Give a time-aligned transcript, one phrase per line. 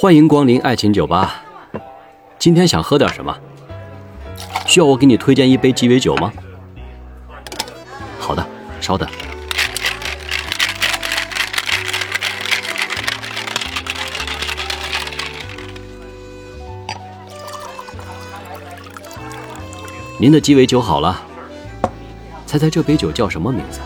[0.00, 1.44] 欢迎光临爱情酒吧。
[2.38, 3.36] 今天想喝点什么？
[4.66, 6.32] 需要我给你推荐一杯鸡尾酒吗？
[8.18, 8.42] 好的，
[8.80, 9.06] 稍等。
[20.18, 21.20] 您的鸡尾酒好了，
[22.46, 23.80] 猜猜这杯酒叫什么名字？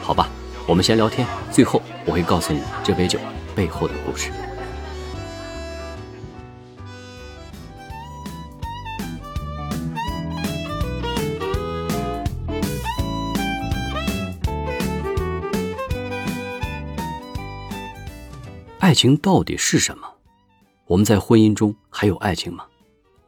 [0.00, 0.30] 好吧，
[0.66, 3.18] 我们先聊天，最后我会告诉你这杯酒
[3.54, 4.30] 背后的故事。
[18.90, 20.04] 爱情到底是什么？
[20.86, 22.66] 我们在婚姻中还有爱情吗？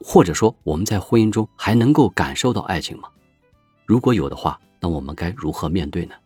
[0.02, 3.08] 或者说我们在婚姻中还能够感受到爱情吗？
[3.86, 6.16] 如果有的话，那我们该如何面对呢？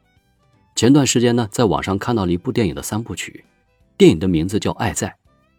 [0.75, 3.45] 前段时间呢，在网上看到了一部电影的三部曲，
[3.99, 5.09] 电影的名字叫《爱在》。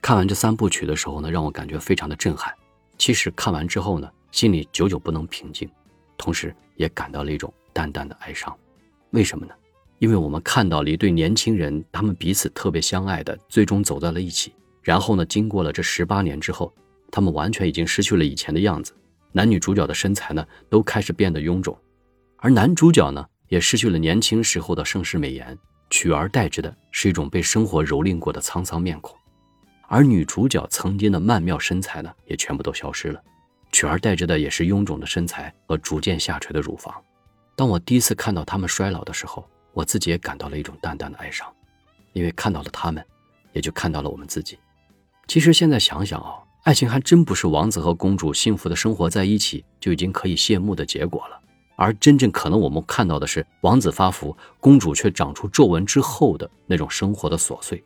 [0.02, 2.52] 看完这三部曲的时候呢，让我感觉非常的震撼。
[2.98, 5.70] 其实看完之后呢，心里久久不能平静，
[6.18, 8.52] 同时也感到了一种淡淡的哀伤。
[9.12, 9.54] 为什么呢？
[10.00, 14.54] 因为我们看到了一对年轻人，他们彼此特别相爱的，最终走在了一起。
[14.82, 16.74] 然后呢，经过了这十八年之后。
[17.10, 18.94] 他们完全已经失去了以前的样子，
[19.32, 21.76] 男女主角的身材呢都开始变得臃肿，
[22.36, 25.58] 而男主角呢也失去了年轻时候的盛世美颜，
[25.90, 29.16] 取而代之的是一种被生活蹂躏过的沧桑面孔，
[29.88, 33.22] 而女主角曾经的曼妙身材呢也全部都消失了，
[33.72, 36.94] 取而代之的也是臃肿的身材和逐渐下垂的乳房。
[37.56, 41.48] 当我第一次看到他们衰老的时候，我自己也感到了一种淡淡的哀伤，
[42.14, 43.06] 因为看到了他们，
[43.54, 44.58] 也就看到了我们自己。
[45.28, 46.34] 其实现在想想啊。
[46.64, 51.40] 爱情还真不是王子和公主幸福的生活在一起就已经可以谢幕的结果了，
[51.78, 57.82] 而真正可能我们看到的是王子发福，公主却长出皱纹之后的那种生活的琐碎。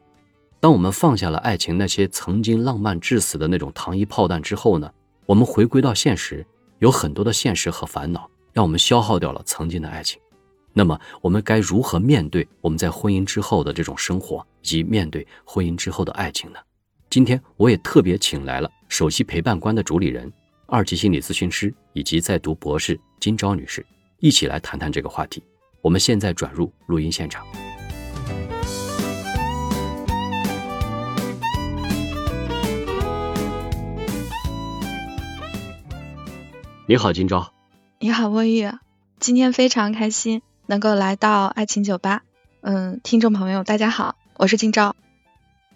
[0.59, 4.91] 当我们放下了爱情那些曾经浪漫至死的那种糖衣炮弹之后呢，
[5.27, 6.43] 我们回归到现实，
[6.79, 10.20] 有很多的现实和烦恼让我们消耗掉了曾经的爱情。
[10.73, 16.59] 那么我们该如何面对我们在婚姻之后的这种生活，及面对婚姻之后的爱情呢？
[17.09, 20.31] 今天我也特别请来了首席陪伴官的主理人、
[20.67, 23.85] 二级心理咨询师以及在读博士金钊女士，
[24.19, 25.43] 一起来谈谈这个话题。
[25.81, 27.45] 我们现在转入录音现场。
[36.87, 37.45] 你好，金钊。
[37.99, 38.69] 你好，沃玉。
[39.19, 42.23] 今天非常开心能够来到爱情酒吧。
[42.61, 44.95] 嗯，听众朋友，大家好，我是今朝。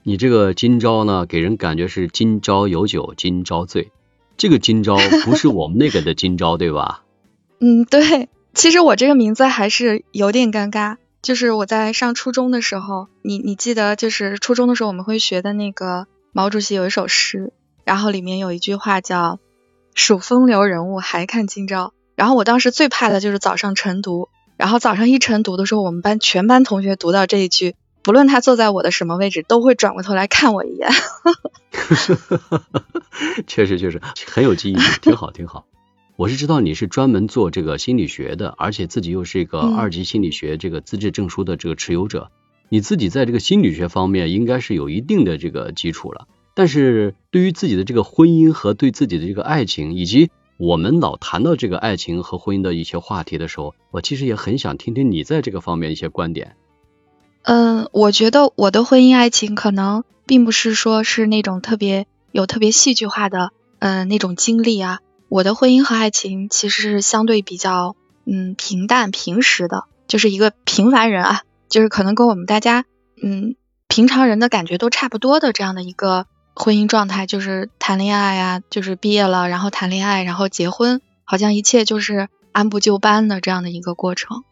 [0.04, 3.92] 你这个今朝呢，给人感觉是今朝有酒今朝醉，
[4.38, 7.04] 这个今朝 不是我们那个的今朝，对吧？
[7.60, 8.30] 嗯，对。
[8.54, 17.52] 其实我这个名字还是有点尴尬，就是我在上初中的时候，你你记得，就是初中的时候我们会学的那个毛主席有一首诗，
[17.84, 19.40] 然后里面有一句话叫
[19.94, 27.76] “数风流人物还看今朝”，然后我当时最怕的就是早上晨读，然后早上一晨读的时候，我们班全班同学读到这一句。
[28.04, 30.90] 不论他坐在我的什么位置，都会转过头来看我一眼。
[33.48, 35.66] 确实确实很有记忆，挺好挺好。
[36.16, 42.30] 我是知道你是专门做这个心理学的，而且自己又是一个二级心理学这个资质证书的这个持有者，
[42.70, 46.28] 你自己在这个心理学方面应该是有一定的这个基础了。
[46.54, 56.56] 但是对于自己的这个婚姻和对自己的这个爱情，以及我们老谈到这个爱情和婚姻的一些话题的时候，我其实也很想听听你在这个方面一些观点。
[57.44, 65.00] 嗯，我觉得我的婚姻爱情可能并不是说是那种特别有特别戏剧化的，嗯，那种经历啊。
[65.28, 67.96] 我的婚姻和爱情其实是相对比较，
[68.26, 72.86] 嗯，平淡平实的，就是一个平凡人啊，就是可能跟我们大家，
[73.22, 73.56] 嗯，
[73.90, 84.44] 平常人的感觉都差不多的这样的一个婚姻状态，就是谈恋爱呀，就是毕业了，然后谈恋爱，然后结婚，好像一切就是按部就班的这样的一个过程。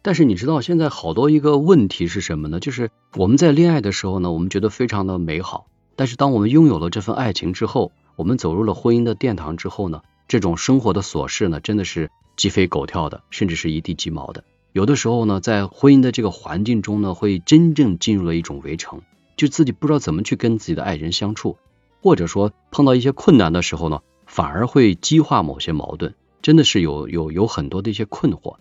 [0.00, 2.60] 但是你知道现在好多一个问题是什么呢？
[2.60, 5.66] 就是我们在恋爱的时候呢，我们觉得非常的美好。
[5.96, 14.44] 但是当我们拥有了这份爱情之后，我们走入了婚姻的殿堂之后呢，这种生活的琐事呢，真的是鸡飞狗跳的，甚至是一地鸡毛的。
[14.72, 19.02] 有的时候呢，在婚姻的这个环境中呢，会真正进入了一种围城，
[19.36, 21.56] 就自己不知道怎么去跟自己的爱人相处，
[22.02, 28.56] 或者说碰到一些困难的时候呢，反而会激化某些矛盾，真的是有有有很多的一些困惑。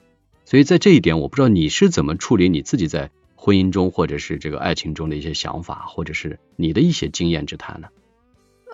[0.46, 7.88] 所以在这一点，我不知道你是怎么处理你自己在婚姻中或者是这个爱情中的一些想法，或者是你的一些经验之谈呢？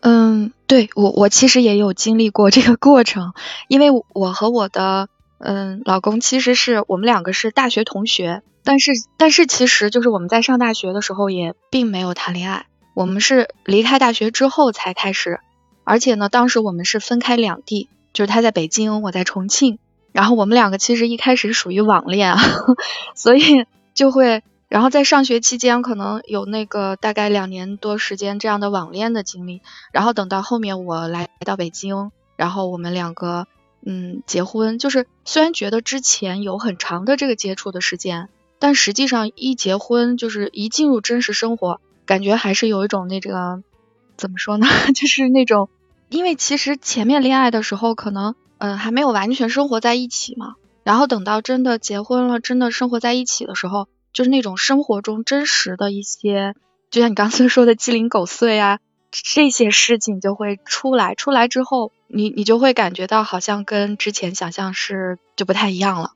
[0.01, 3.33] 嗯，对我我其实也有经历过这个过程，
[3.67, 12.65] 因为我和我的嗯老公其实是我们两个是大学同学，但是但是其实就是我们在上大学的时候也并没有谈恋爱。
[12.93, 15.39] 我们是离开大学之后才开始，
[15.85, 19.79] 而且呢，当时我们是分开两地，就是他在北京，我在重庆，
[20.11, 22.41] 然后我们两个其实一开始属于网恋啊，
[23.15, 29.61] 所以就会，然后在上学期间可能有那个大概两年多时间这样的网恋的经历，
[29.93, 33.47] 然后等到后面我来到北京，然后我们两个。
[33.85, 38.29] 嗯，结婚就是虽然觉得之前有很长的这个接触的时间，
[38.59, 43.63] 但实际上一结婚就是一进入真实生活，感觉还是有一种那个
[44.17, 44.67] 怎么说呢？
[44.93, 45.69] 就是那种，
[46.09, 56.53] 因为其实前面恋爱的时候可能嗯还没有完全生活在一起嘛，然后等到真的结婚了，真的生活在一起的时候，就是那种生活中真实的一些，
[56.91, 58.79] 就像你刚才说的鸡零狗碎啊。
[59.11, 66.11] 这些事情就会出来，出来之后，你你就会感觉到好像跟之前想象是就不太一样了。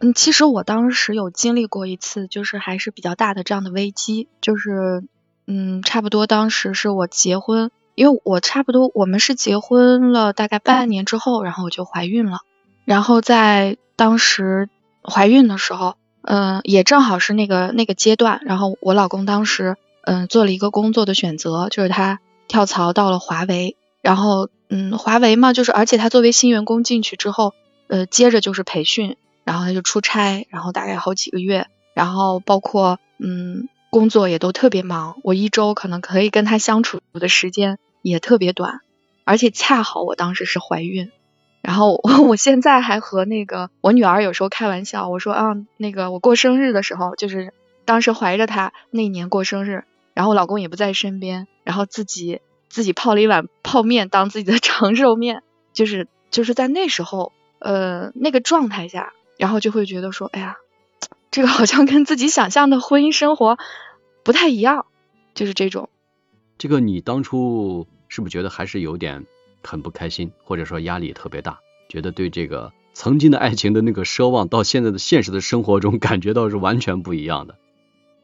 [0.00, 5.04] 嗯，其实我当时有经历过一次，就是还是比较大的这样的危机，就是
[5.46, 12.38] 嗯，差不多当时是我结婚，因为我差不多我们是结婚了大概半年之后，然后我就怀孕了，
[12.86, 14.70] 然后在当时
[15.02, 19.76] 怀孕的时候，嗯，也正好是那个那个阶段，然后我老公当时。
[20.06, 27.54] 嗯，做了一个工作的选择，就是他跳槽到了华为，然后嗯，华为嘛，就是而且他作为新员工进去之后，
[27.88, 38.80] 呃，接着就是培训，然后他就出差，然后大概好几个月，然后包括嗯，工作也都特别忙，我一周可能可以跟他相处的时间也特别短，
[39.24, 41.10] 而且恰好我当时是怀孕，
[41.62, 47.54] 然后我我现在还和那个我女儿有时候开玩笑，我说啊，那个我过生日的时候，就是
[47.86, 49.84] 当时怀着他那年过生日。
[50.14, 60.56] 然后老公也不在身边，然后自己自己泡了一碗泡面当自己的 长寿面，就是就是在那时候，呃，那个状态下，然后就会觉得说，哎呀，
[61.30, 63.58] 这个好像跟自己想象的婚姻生活
[64.22, 64.86] 不太一样，
[65.34, 65.90] 就是这种。
[66.56, 69.26] 这个你当初是不是觉得还是有点
[69.64, 71.58] 很不开心，或者说压力特别大，
[71.88, 77.56] 觉得对这个曾经的爱情的那个奢望，到现在的现实的生活中感觉到是完全不一样的。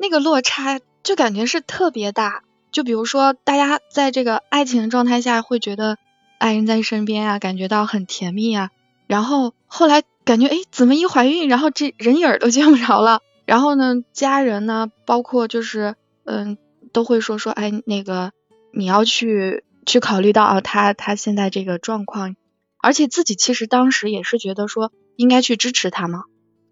[0.01, 0.81] 那个落差。
[1.03, 2.43] 就感觉是特别大，
[2.73, 5.97] 就比如说大家在这个爱情的状态下会觉得
[6.39, 8.69] 爱人在身边啊，感觉到很甜蜜啊，
[9.07, 16.59] 然后后来感觉哎怎么一怀孕，然后这人影都见不着了，然后呢家人呢，包括就是嗯
[16.93, 18.33] 都会说说哎那个
[18.75, 22.37] 你要去去考虑到啊他他现在这个状况，
[22.83, 26.25] 而且自己其实当时也是觉得说应该去支持他嘛，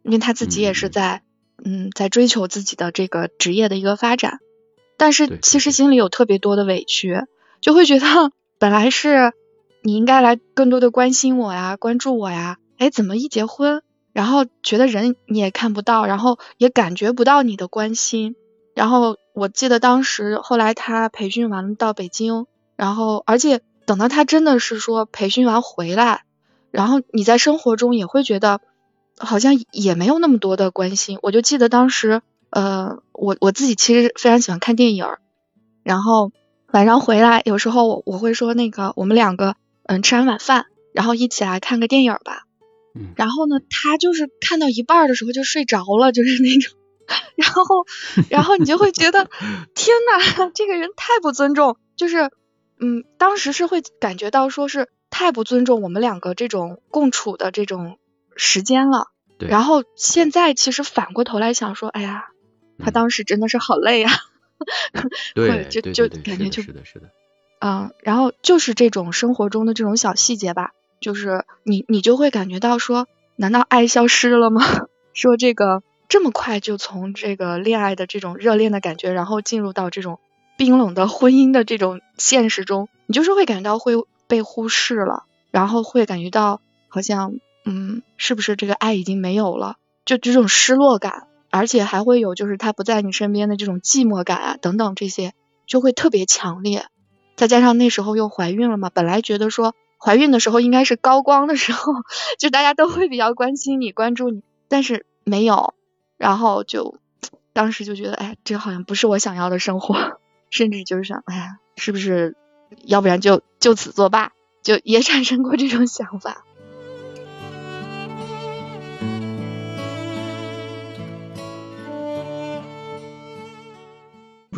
[0.03, 1.23] 因为他自己也是在。
[1.65, 4.39] 嗯，在追求自己的这个职业的一个发展，
[4.97, 7.23] 但是其实心里有特别多的委屈，
[7.61, 8.07] 就会觉得
[8.59, 9.33] 本来是
[9.83, 13.83] 你应该来更多的关心我呀，关注我呀，哎，怎么一结婚，
[14.13, 18.37] 然后觉得人你也看不到，然后也感觉不到你的关心，
[18.75, 22.47] 然后我记得当时后来他培训完到北京，
[22.77, 26.23] 然后而且等到他真的是说培训完回来，
[26.71, 28.61] 然后你在生活中也会觉得。
[29.19, 35.07] 好像也没有那么多的关心，我就记得当时，呃，我我自己其实非常喜欢看电影，
[35.83, 36.33] 然后
[36.73, 42.45] 晚上回来，有时候我我会说那个我们两个，嗯，吃完晚饭，然后一起来看个电影吧。
[42.95, 43.13] 嗯。
[43.17, 46.77] 然后呢，他就是看到一半的时候就睡着了，就是那种，
[47.37, 47.65] 然后
[48.29, 49.29] 然后你就会觉得，
[49.75, 52.31] 天呐，这个人太不尊重，就是，
[52.81, 57.99] 嗯，当时是会感觉到说是太不尊重我们两个这种共处的这种。
[58.39, 59.09] 时间了，
[59.51, 62.29] 然后现在其实反过头来想说，哎呀，
[62.79, 64.11] 他当时真的是好累 呀，
[65.35, 67.11] 对，就就感觉就是的，是的，
[67.61, 74.63] 嗯，然后就是这种生活中的这种小细节吧，就是你你就会感觉到说，难道爱消失了吗？
[75.13, 80.21] 说这个这么快就从这个恋爱的这种热恋的感觉，然后进入到这种
[80.57, 83.95] 冰冷的婚姻的这种现实中，你就是会感觉到会
[84.29, 87.41] 被忽视了，然后会感觉到好像。
[87.71, 89.77] 嗯，是不是这个爱已经没有了？
[90.07, 95.35] 就这种失落感，而且还会有就是他不在你身边的这种寂寞感啊，等等这些
[95.67, 96.87] 就会特别强烈。
[97.37, 101.93] 再加上那时候又怀孕了嘛，本来觉得说怀孕的时候应该是高光的时候，
[102.41, 105.75] 就大家都会比较关心你、关注你，但是没有，
[106.17, 106.99] 然后就
[107.53, 112.35] 当时就觉得，哎，这好像不是我想要的生活，甚至就是想，哎呀，是不是
[112.83, 114.33] 要不然就就此作罢？
[114.63, 116.45] 就也产生过这种想法。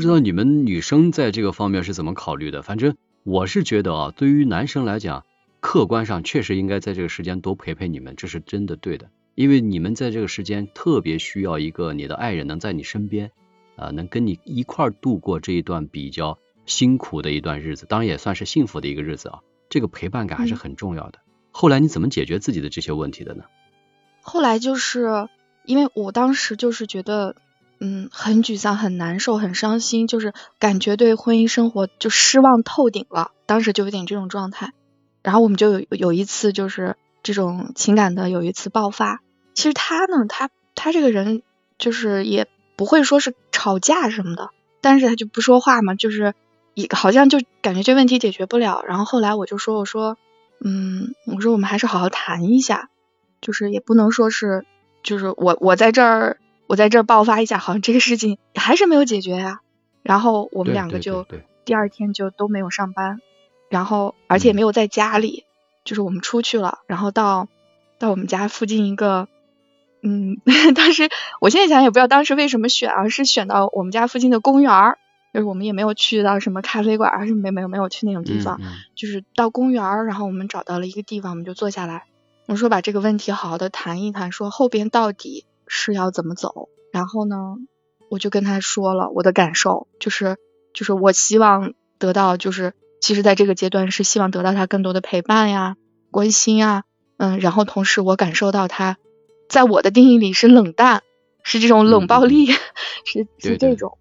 [0.00, 2.62] 不知道你们女生在这个方面是怎么考虑的？
[2.62, 5.26] 反正我是觉得啊，对于男生来讲，
[5.60, 9.10] 客观上确实应该在这个时间多陪陪你们，这是真的对的。
[9.34, 13.30] 因为你们在这个时间特别需要一个你的爱人能在你身边
[13.76, 19.40] 啊，能跟你一块度过这一段比较辛苦的一段日子，当然也算是幸福的一个日子啊。
[19.68, 21.18] 这个陪伴感还是很重要的。
[21.50, 23.44] 后来你怎么解决自己的这些问题的呢？
[24.22, 25.28] 后来就是
[25.66, 27.36] 因为我当时就是觉得，
[27.80, 33.32] 嗯，很沮丧、很难受、很伤心，就是感觉对婚姻生活就失望透顶了。
[33.46, 34.72] 当时就有点这种状态。
[35.22, 39.20] 然后我们就有有一次就是这种情感的有一次爆发。
[39.54, 41.42] 其实他呢，他他这个人
[41.78, 42.46] 就是也
[42.76, 46.34] 不会说是吵架什么的，但是他就不说话嘛，就是
[46.74, 48.84] 一好像就感觉这问题解决不了。
[48.86, 50.16] 然后后来我就说，我说。
[50.62, 52.90] 嗯，我说我们还是好好谈一下，
[53.40, 54.66] 就是也不能说是，
[55.02, 56.36] 就是我我在这儿
[56.70, 59.58] 我在这儿爆发一下，好像这个事情还是没有解决呀。
[60.04, 61.26] 然后我们两个就
[61.64, 63.20] 第二天就都没有上班，
[63.68, 65.46] 然后而且没有在家里，
[65.84, 67.48] 就是我们出去了，然后到
[67.98, 69.26] 到我们家附近一个，
[70.00, 70.40] 嗯，
[70.76, 71.08] 当时
[71.40, 74.98] 我现在想也不知道当时为什么选而，是选到我们家附近的公园儿。
[75.34, 78.60] 就是我们也没有去到什么咖啡馆，还是没没有没有去那种地方，
[78.94, 82.04] 就是到公园，然后我们找到了一个地方，我们就坐下来，
[82.46, 86.68] 我说把这个问题好好的谈一谈，说后边到底是要怎么走。
[86.92, 87.36] 然后呢，
[88.10, 90.36] 我就跟他说了我的感受，就是
[90.74, 95.76] 就是我希望得到，就是其实在这个阶段是希望得到他更多的陪伴呀、
[96.10, 96.82] 关心啊，
[97.18, 98.98] 嗯，然后同时我感受到他
[99.48, 101.04] 在我的定义里是冷淡，
[101.44, 102.46] 是这种冷暴力，
[103.06, 103.96] 是是这种。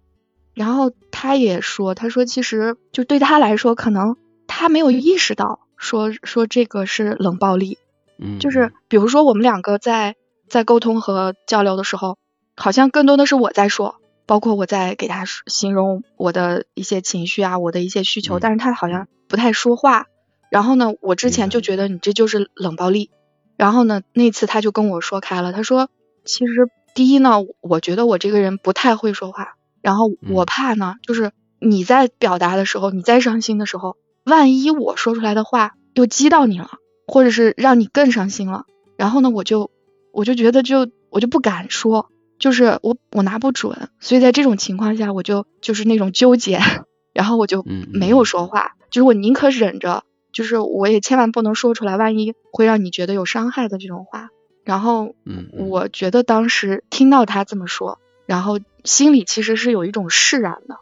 [0.52, 4.16] 然后他也说，他说其实就对他来说，可能
[4.48, 7.78] 他没有意识到说说这个是冷暴力，
[8.18, 10.16] 嗯，就是比如说我们两个在
[10.50, 12.18] 在沟通和交流的时候，
[12.56, 20.06] 好像更多的是我在说，包括我在给他形容我的一些情绪啊，我的一些需求，但是他好像不太说话。
[20.50, 23.10] 然后呢，我之前就觉得你这就是冷暴力。
[23.56, 25.88] 然后呢，那次他就跟我说开了，他说
[26.24, 29.54] 其实第一呢，我觉得我这个人不太会说话。
[29.80, 36.70] 然后我怕呢，就是你在表达的时候，你在伤心的时候，万一我说出来的话又激到你了，
[37.06, 38.64] 或者是让你更伤心了，
[38.96, 39.70] 然后呢，我就
[40.12, 46.60] 我就觉得就我就不敢说，就是我我拿不准，所以在这种情况下，我就就是那种纠结，
[47.12, 54.28] 然后我就没有说话，就是我宁可忍着，就是我也千万不能说出来，万一会让你觉得有伤害的这种话。
[54.62, 55.14] 然后，
[55.58, 57.98] 我觉得当时听到他这么说。
[58.26, 60.76] 然后心里其实是有一种释然的。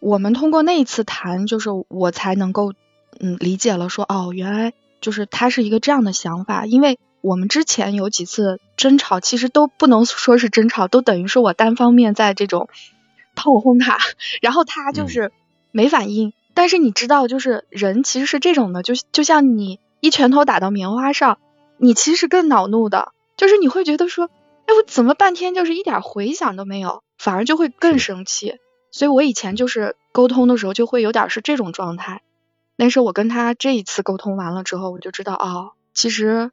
[0.00, 2.72] 我们通过那一次谈，就是我才能够
[3.20, 6.64] 嗯理解了，说哦，原来就是他是一个这样的想法。
[6.64, 12.68] 因为我们之前有几次争吵，其实都不能说是争吵，都等于是我单方面在这种
[13.34, 13.98] 炮轰他，
[14.40, 15.32] 然后他就是
[15.70, 16.32] 没反应。
[16.54, 21.38] 但是你知道，就是人其实是这种的，就就像你一拳头打到棉花上，
[21.76, 24.30] 你其实更恼怒的，就是你会觉得说。
[24.68, 28.58] 哎，我怎么半天就是一点回响都没有，反而就会更生气。
[28.90, 32.20] 所以我以前就是沟通的时候就会有点是这种状态。
[32.76, 36.50] 但是我跟他这一次沟通完了之后，我就知道哦，其实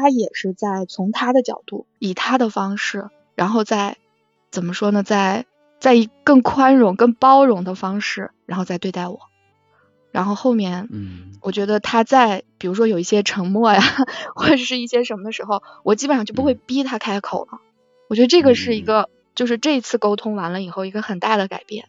[0.00, 3.98] 他也是在从他的角度，以他的方式，然后再
[4.50, 5.44] 怎么说呢，在
[5.80, 9.20] 在以更宽容、更包容的方式，然后再对待我。
[10.10, 13.82] 然后后面，嗯，我觉得他在比如说有一些沉默呀，
[14.34, 17.60] 或者是一些什么的时候，我基本上就不会逼他开口了。
[18.08, 21.86] 我觉得这个是一个，就是这次沟通完了以后一个很大的改变。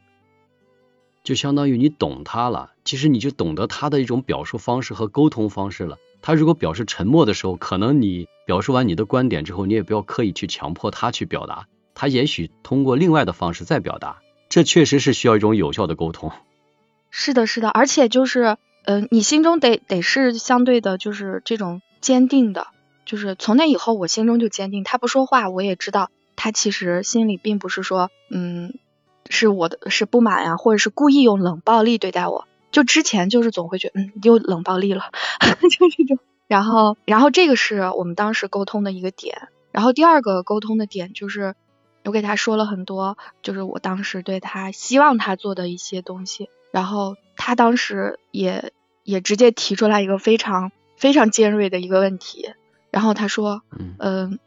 [1.24, 5.98] 就相当于你懂他了，其实你就懂得他的一种表述方式和沟通方式了。
[6.24, 14.22] 他如果表示沉默的时候，可能你表述完你的观点之后，你也不要刻意去强迫他去表达，他也许通过另外的方式再表达。
[14.48, 16.32] 这确实是需要一种有效的沟通。
[17.12, 22.68] 是的，是的，而且就是，嗯，你心中得得是相对的，就是这种坚定的，
[23.06, 24.86] 就是从那以后，我心中就坚定。
[24.86, 28.74] 他不说话，我也知道他其实心里并不是说，嗯，
[29.30, 32.48] 是我的是不满呀，或者是故意用冷暴力对待我。
[32.74, 35.03] 就之前就是总会觉得，嗯，又冷暴力了，
[35.72, 36.20] 就这种。
[36.48, 39.48] 然后，然后这个是我们当时沟通的一个点。
[39.72, 41.56] 然后第二个沟通的点就是，
[42.03, 46.50] 我给他说了很多，就是我当时对他希望他做的一些东西。
[46.72, 52.53] 然后他当时也也直接提出来一个非常非常尖锐的一个问题，
[52.92, 53.62] 然后他说，
[54.00, 54.39] 嗯，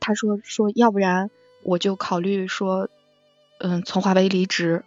[0.00, 1.30] 他说说要不然
[1.62, 2.88] 我就考虑说，
[3.58, 4.84] 嗯，从华为离职，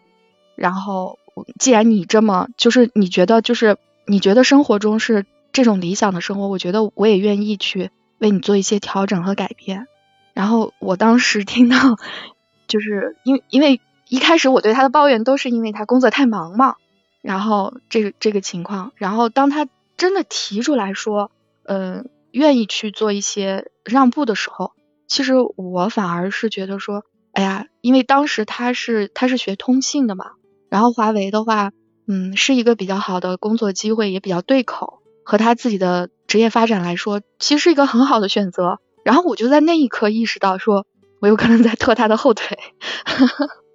[0.56, 1.18] 然后
[1.60, 9.88] 既然你这么就是你觉得就是你觉得生活中是这种理想的生活，我觉得我也愿意去为你做一些调整和改变。
[10.34, 11.78] 然后我当时听到，
[12.68, 13.80] 就是因为因为。
[14.12, 16.76] 一开始我对他的抱怨都是因为他工作太忙嘛，
[17.22, 21.32] 然后这个这个情况，然后当他真的提出来说，
[21.64, 24.74] 嗯，愿意去做一些让步的时候，
[25.08, 30.32] 其实我反而是觉得说，哎呀，因为当时他是他是学通信的嘛，
[30.72, 31.72] 然后华为的话，
[32.08, 38.80] 嗯，是一个比较好的工作机会，也比较对口，和他自己的职业发展来说，其实是一个很好的选择。
[39.04, 40.88] 然后我就在那一刻意识到，说
[41.20, 42.58] 我有可能在拖他的后腿。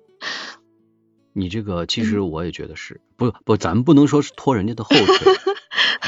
[1.34, 5.34] 你这个其实我也觉得是，不不，咱们不能说是拖人家的后腿，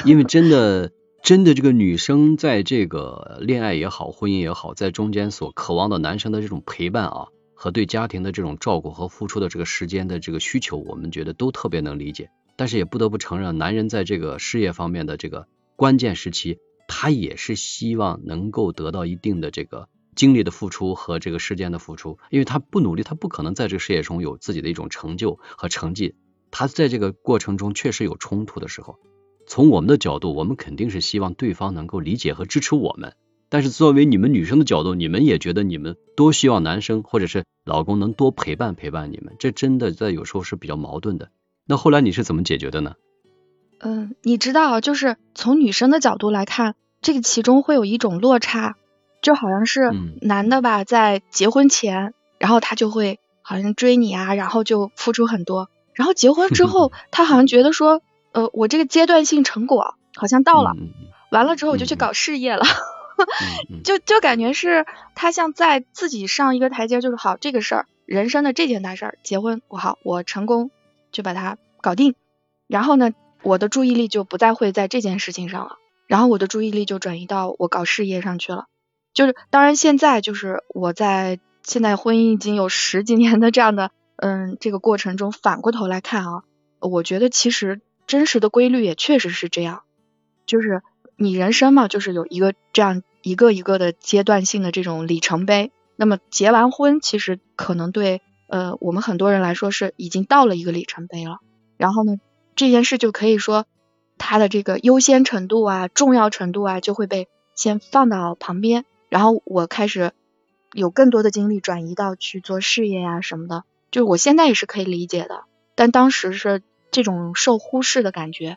[0.06, 0.90] 因为真的
[1.22, 7.26] 真的这个女生在这个恋爱也好，婚姻也好，在中间所渴望的男生的这种陪伴啊，
[7.60, 12.30] 和对家庭的这种照顾和付出的这个时间的这个需求，我们觉得都特别能理解。
[12.54, 16.58] 但是也不得不承认，男人在这个事业方面的这个关键时期。
[16.90, 26.14] 他也是希望能够得到一定的这个精力的付出和这个时间的付出，因为他不努力，他不可能在这个事业中有自己的一种成就和成绩。
[26.50, 28.96] 他在这个过程中确实有冲突的时候，
[29.46, 33.14] 从我们的角度，我们肯定是希望对方能够理解和支持我们。
[33.48, 41.30] 但是作为你们女生的角度，你们也觉得你们多希望男生或者是老公能多陪伴陪伴你们，这真的在有时候是比较矛盾的。
[41.66, 42.94] 那后来你是怎么解决的呢？
[43.80, 48.76] 嗯，你知道，就是从女生的角度来看，这个其中会有一种落差，
[49.22, 58.02] 就好像是男的吧，在结婚前，然后他就会好像追你啊，然后就付出很多，然后结婚之后， 他好像觉得说，
[58.32, 60.72] 呃，我这个阶段性成果好像到了，
[61.30, 62.64] 完了之后我就去搞事业了，
[63.84, 70.70] 就就感觉是他像在自己上一个台阶，就是好这个事儿，人生的这件大事儿，结婚我好，我成功
[71.12, 72.14] 就把它搞定，
[72.66, 73.12] 然后呢？
[73.44, 75.76] 我的注意力就不再会在这件事情上了，
[76.08, 78.66] 然后我的注意力就转移到我搞事业上去了。
[79.14, 86.42] 就是当然现在就是我在现在婚姻已经有十几年的这样的嗯这个过程中，反过头来看啊，
[86.80, 89.82] 我觉得其实真实的规律也确实是这样，
[90.44, 90.82] 就是
[91.20, 95.72] 你人生嘛，就是有一个这样一个一个的阶段性的这种里程碑。
[95.96, 101.40] 那么结完婚，其实可能对呃我们很多人来说是已经到了一个里程碑了。
[101.76, 102.18] 然后呢？
[102.54, 103.66] 这件事就可以说，
[104.16, 110.12] 它的这个优先程度啊、重要程度啊，就会被先放到旁边，然后我开始
[110.72, 113.64] 有更多的精力转移到去做事业呀什么的。
[113.90, 115.44] 就是我现在也是可以理解的，
[115.76, 118.56] 但当时是这种受忽视的感觉，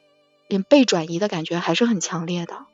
[0.59, 2.65] 被转移的感觉还是很强烈的。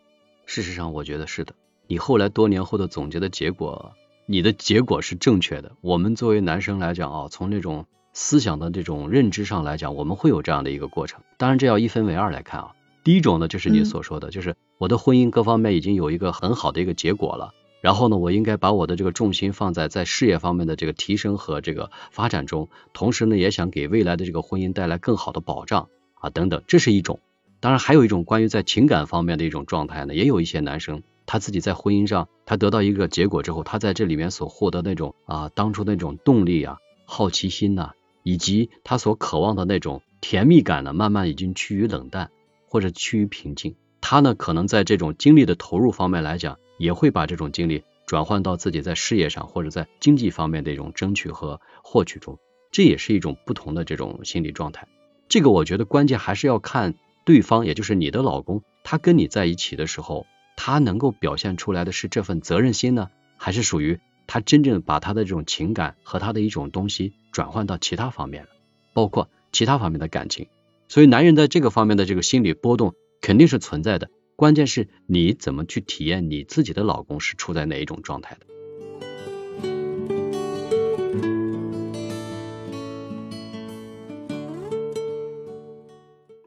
[0.45, 1.53] 事实上，我觉得是的。
[1.87, 3.93] 你后来多年后的总结的结果，
[4.25, 5.73] 你的结果是正确的。
[5.81, 7.85] 我们作为男生来讲啊，从那种。
[8.19, 11.21] 思想的这种认知上来讲，我们会有这样的一个过程。
[11.37, 12.71] 当然，这要一分为二来看啊。
[13.03, 17.53] 第一种呢，就是你所说的，就是我的婚姻各方面已经有一个很好的一个结果了。
[17.79, 27.19] 然后呢，我应该把我的这个重心放在在事业方面的这个提升和这个发展中，同时呢，也想给未来的这个婚姻带来更好的保障啊等等，这是一种。
[27.59, 37.91] 当然，还有一种关于在情感方面的一种状态呢，也有一些男生他自己在婚姻上他得到一个结果之后，他在这里面所获得那种啊当初那种动力啊、好奇心呐。
[38.23, 42.29] 以及他所渴望的那种甜蜜感呢，慢慢已经趋于冷淡
[42.67, 43.77] 或者趋于平静。
[44.01, 52.37] 他呢，可能在这种精力的投入方面来讲，也会把这种精力转换到自己在事业上或者在经济方面的一种争取和获取中。
[52.69, 54.89] 这也是一种不同的这种心理状态。
[55.29, 56.95] 这个我觉得关键还是要看
[57.27, 63.99] 对方，也就是你的老公，他跟你在一起的时候，他能够表现出来的是这份责任心呢，还是属于？
[64.27, 68.49] 他真正把他的这种情感和他的一种东西转换到其他方面了，
[68.93, 70.47] 包括其他方面的感情，
[70.87, 74.09] 所以男人在这个方面的这个心理波动肯定是存在的。
[74.37, 78.56] 关键是你怎么去体验你自己的老公是处在哪一种状态的。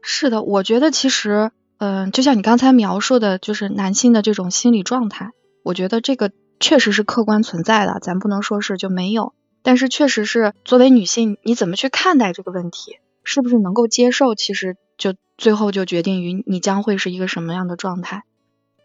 [0.01, 5.31] 是的，我觉得其实，嗯，就像你刚才描述的，就是男性的这种心理状态，
[5.63, 6.31] 我觉得这个。
[6.63, 9.33] 确实是客观存在的，咱不能说是就没有，
[9.63, 18.25] 但是确实是作为女性，你怎么去看待这个问题，是不是能够接受，其实就最后就决定于你将会是一个什么样的状态。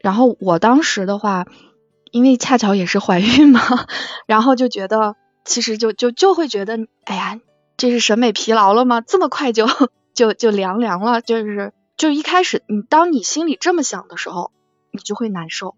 [0.01, 1.45] 然后我当时的话，
[2.13, 3.61] 因为恰巧也是怀孕嘛，
[4.27, 7.39] 然后就觉得其实就就就会觉得，哎呀，
[7.77, 9.03] 这是审美疲劳了吗？
[9.03, 9.67] 这么快就
[10.17, 14.51] 就就凉凉了，就是就一开始你当你心里这么想的时候，
[14.91, 15.77] 你就会难受。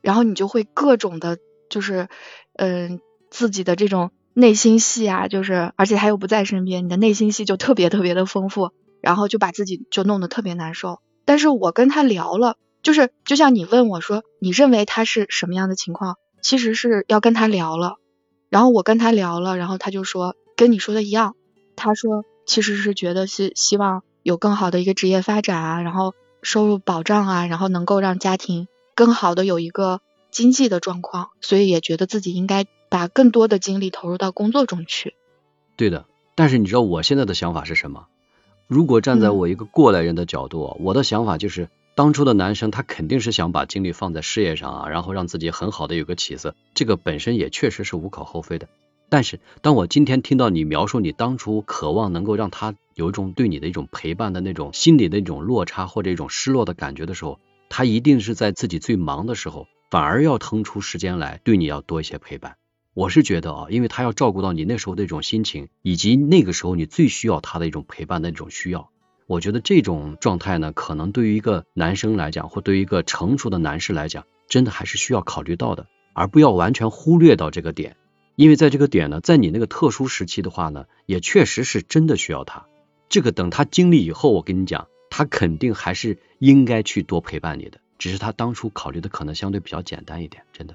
[0.00, 2.08] 然后你就会各种的，就是
[2.54, 11.00] 嗯，自己的这种内心戏啊，就是而且他又不在身边，你的内心戏就特别特别的丰富，然后就把自己就弄得特别难受。
[11.24, 16.16] 但是我跟他聊了，就是就像你问我说，你认为他是什么样的情况？
[16.40, 17.98] 其实是要跟他聊了，
[18.48, 21.36] 然后我跟他聊了，然后他就说跟你说的一样，
[21.76, 28.68] 他说其实是觉得是希望有更好的一个职业发展啊，然后收入保障啊，然后能够让家庭。
[28.94, 35.14] 更好的有一个经济的状况，所以也觉得自己应该把更多的精力投入到工作中去。
[35.76, 38.04] 对的，但是你知道我现在的想法是什么？
[38.66, 48.68] 如果站在我一个过来人的角度，我的想法就是，当初的男生他肯定是想把精力放在事业上啊，然后让自己很好的有个起色，这个本身也确实是无可厚非的。
[49.12, 62.56] 但是，当我今天听到你描述你当初渴望能够让他有一种对你的一种陪伴的那种心理的一种落差或者一种失落的感觉的时候，他一定是在自己最忙的时候，反而要腾出时间来对你要多一些陪伴。
[62.94, 68.88] 我是觉得啊，因为他要照顾到你那时候的一种心情，以及那个时候你最需要他的一种陪伴的一种需要。
[69.26, 77.98] 我觉得这种状态呢，可能对于一个男生来讲，或对于一个成熟的男士来讲，真的还是需要考虑到的，而不要完全忽略到这个点。
[78.42, 82.66] 因为在这个点呢，在你那个特殊时期的话呢，也确实是真的需要他。
[83.08, 87.78] 这个等他经历以后，我跟你讲，他肯定还是应该去多陪伴你的。
[87.98, 90.74] 只是他当初考虑的可能相对比较简单一点，真的。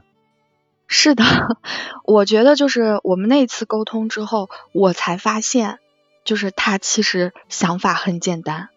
[0.88, 1.26] 是的，
[2.08, 5.80] 我觉得就是我们那次沟通之后，我才发现，
[6.24, 8.70] 就是他其实想法很简单。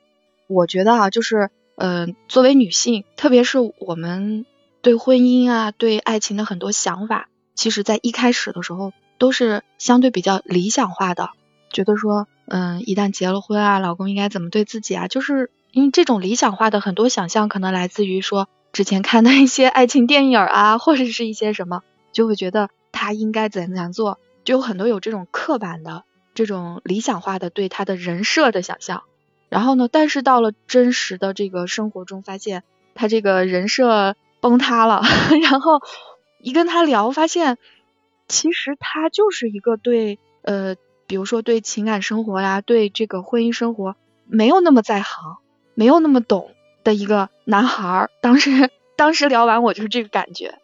[0.49, 4.47] 我觉得啊，就是嗯，作为女性，特别是我们
[4.83, 7.29] 对婚姻啊、对爱情的很多想法。
[7.61, 11.29] 其实，在一开始的时候，都是相对比较理想化的，
[11.71, 15.09] 觉得说，嗯，一旦结了婚啊，老公应该怎么对自己啊？
[15.09, 29.03] 就是因为这种理想化的很多想象，可能来自于说之前看的一些爱情电影啊，或者是一些什么，就会觉得他应该怎样做，就有很多有这种刻板的、这种理想化的对他的人设的想象。
[29.51, 32.63] 然后呢，但是到了真实的这个生活中，发现
[32.95, 35.03] 他这个人设崩塌了，
[35.45, 35.83] 然后。
[36.43, 37.59] 一跟他聊，发现
[38.29, 40.77] 其实他就是一个对呃，
[41.07, 45.37] 比如说对情感生活呀，对这个婚姻生活没有那么在行，
[45.75, 48.09] 没有那么懂的一个男孩。
[48.23, 50.59] 当时当时聊完，我就是这个感觉。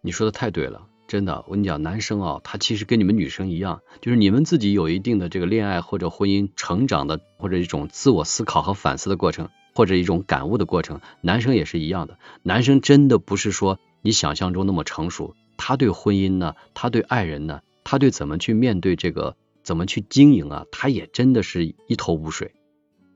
[0.00, 12.18] 你说的太对了，真的，我跟你讲，男生啊，他其实跟你们女生一样，就是你们自己有一定的这个恋爱或者婚姻成长的，或者一种自我思考和反思的过程，或者一种感悟的过程，男生也是一样的。
[12.42, 13.78] 男生真的不是说。
[14.02, 22.52] 你想象中那么成熟，他对婚姻呢，他对爱人呢，他对怎么去面对这个，怎么去经营啊，他也真的是一头雾水，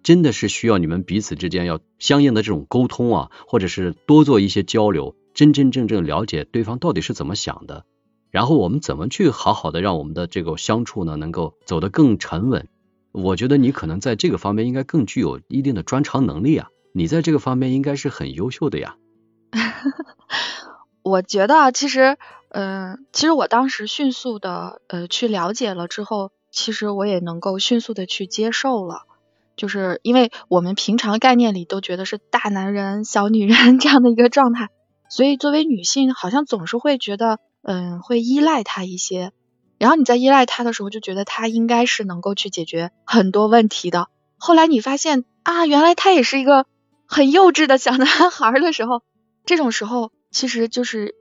[0.02, 7.84] 真的是需要你们彼此之间要相应的这种沟通啊，或者是多做一些交流，真真正正了解对方到底是怎么想的，
[8.30, 12.68] 然后我们怎么去好好的让我们的这个相处呢，能够走得更沉稳。
[13.12, 18.96] 我觉得你可能在这个方面应该更具有一定的专长能力啊，你在这个方面应该是很优秀的呀。
[21.02, 22.16] 我觉得，其实，
[22.50, 29.02] 嗯，其实我当时迅速的呃去了解了之后，其实我也能够迅速的去接受了，
[29.56, 34.68] 就是因为我们平常概念里都觉得是大男人、小女人 这样的一个状态，
[35.08, 39.32] 所以作为女性，好像总是会觉得，嗯，会依赖他一些，
[39.78, 44.06] 然后你在依赖他的时候，就觉得他应该是能够去解决很多问题的。
[44.38, 46.64] 后来你发现啊，原来他也是一个
[47.06, 49.02] 很幼稚的小男孩的时候，
[49.44, 50.12] 这种时候。
[50.32, 51.14] 其实就是，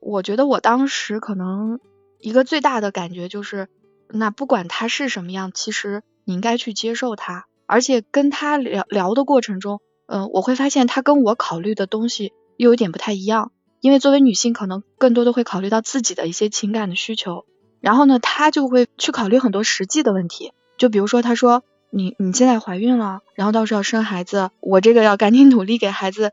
[0.00, 1.80] 我觉得我当时可能
[2.20, 3.68] 一个最大的感觉就是，
[4.08, 17.46] 那不管他是什么样，其实你应该去接受他，而且跟他聊聊的过程中，嗯，我会发现他跟我考虑的东西又有点不太一样，因为作为女性，可能更多的会考虑到自己的一些情感的需求，
[17.80, 26.32] 然后呢，他就会去考虑很多实际的问题，就比如说他说你你现在怀孕了，然后到时候要生孩子，我这个要赶紧努力给孩子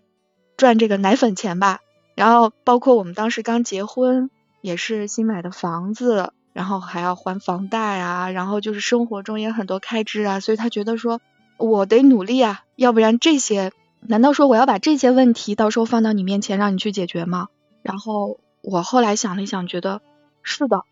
[0.58, 1.80] 赚这个奶粉钱吧。
[2.16, 4.30] 然后包括我们当时刚结婚，
[4.62, 11.20] 也是新买的房子，然后还要还房贷啊，然后就是生活中也很多开支啊，所以他觉得说，
[11.58, 17.50] 我得努力啊，要不然这些，难道说我要把这些问题到时候放到你面前让你去解决吗？
[17.82, 20.02] 然后我后来想了一想，觉得
[20.42, 20.84] 是的，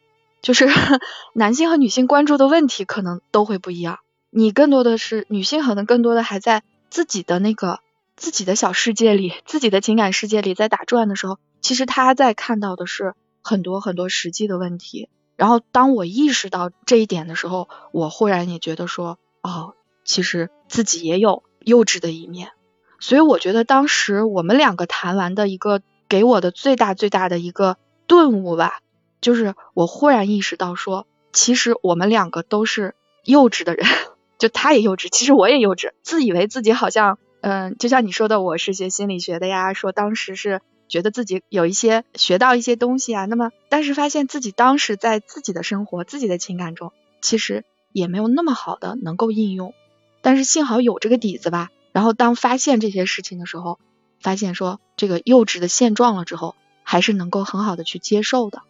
[0.42, 0.68] 就是
[1.34, 7.80] 男性和女性关注的问题可能都会不一样，你更多的是女性，可能更多的还在自己的那个。
[8.16, 15.10] 自己的小世界里，自己的情感世界里在打转的时候，其实他在看到的是很多很多实际的问题。
[15.36, 19.74] 然后当我意识到这一点的时候，我忽然也觉得说，哦，
[20.06, 22.52] 其实自己也有幼稚的一面。
[23.00, 28.80] 所以我觉得当时我们两个谈完的一个给我的最大最大的一个顿悟吧，
[29.22, 32.94] 就是我忽然意识到说，其实我们两个都是
[33.26, 33.88] 幼稚的人，
[34.38, 37.18] 就他也幼稚，其实我也幼稚，自以为自己好像。
[37.44, 49.74] 嗯，就像你说的，我是学心理学的呀，说当时是觉得自己有一些学到一些东西啊，那么但是发现自己当时在自己的生活、自己的情感中，其实也没有那么好的能够应用，
[50.22, 51.70] 但是幸好有这个底子吧。
[51.92, 53.78] 然后当发现这些事情的时候，
[54.22, 58.62] 发现说这个幼稚的现状了之后，还是能够很好的去接受的。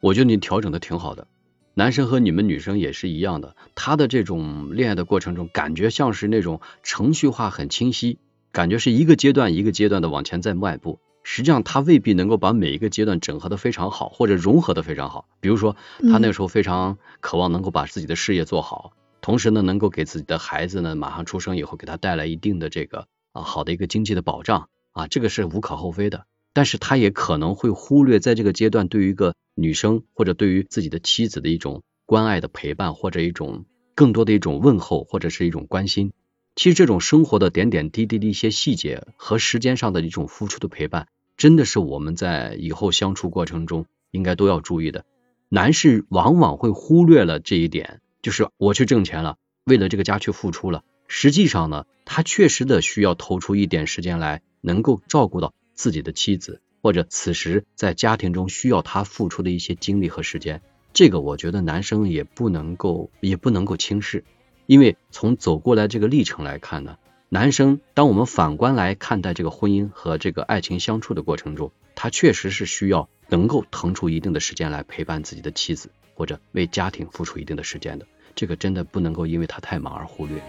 [0.00, 1.26] 我觉得你调整的挺好的，
[1.74, 8.18] 男生和你们女生也是一样的，他的这种恋爱的过程中，感觉像是那种程序化很清晰，
[8.52, 11.00] 感觉是一个阶段一个阶段的往前在迈步。
[11.24, 15.28] 实际上他未必能够把每一个阶段整合的非常好，或者融合的非常好。
[15.40, 15.76] 比如说，
[16.10, 26.26] 他那时候非常渴望能够把自己的事业做好，同时呢，能够给自己的孩子呢马上出生以后给他带来一定的这个啊好的一个经济的保障啊，这个是无可厚非的。
[26.52, 36.12] 但是他也可能会忽略在这个阶段对于一个女生或者对于自己的妻子的一种关爱的陪伴，或者一种更多的一种问候，或者是一种关心。
[36.54, 45.04] 其实这种生活的点点滴滴的一些细节和时间上的一种付出的陪伴，真的是我们在以后相处过程中应该都要注意的。
[45.48, 50.84] 男士往往会忽略了这一点，就是我去挣钱了，为了这个家去付出了。
[51.08, 55.52] 实际上呢，他确实的需要投出一点时间来，能够照顾到。
[55.74, 60.60] 自己的妻子，或者此时在家庭中需要他付出的一些精力和时间，
[60.92, 64.24] 这个我觉得男生也不能够也不能够轻视，
[64.66, 80.42] 因为从走过来这个历程来看呢，男生当我们反观来看待这个婚姻和这个爱情相处的过程中，他确实是需要能够腾出一定的时间来陪伴自己的妻子，或者为家庭付出一定的时间的，这个真的不能够因为他太忙而忽略。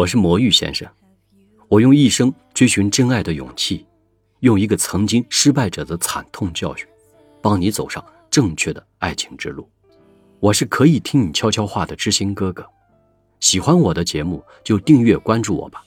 [0.00, 0.88] 我是魔芋先生，
[1.68, 3.84] 我用一生追寻真爱的勇气，
[4.38, 6.88] 用一个曾经失败者的惨痛教训，
[7.42, 9.68] 帮你走上正确的爱情之路。
[10.38, 12.66] 我是可以听你悄悄话的知心哥哥，
[13.40, 15.84] 喜欢我的节目就订阅关注我吧。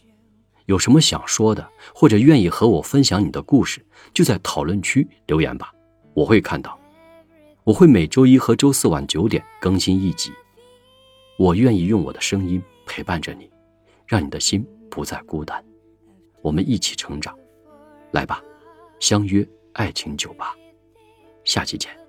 [0.67, 5.73] 有什么想说的，或者愿意和我分享你的故事，就在讨论区留言吧，
[6.13, 6.79] 我会看到。
[7.63, 10.31] 我会每周一和周四晚九点更新一集。
[11.39, 13.49] 我愿意用我的声音陪伴着你。
[14.07, 15.63] 让你的心不再孤单，
[16.41, 17.37] 我们一起成长，
[18.11, 18.43] 来吧，
[18.99, 20.55] 相约爱情酒吧，
[21.43, 22.02] 下期见。